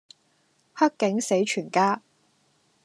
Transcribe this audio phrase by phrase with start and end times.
[0.73, 2.01] 黑警死全家